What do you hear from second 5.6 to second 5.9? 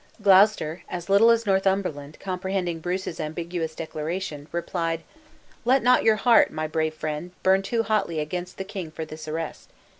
"Let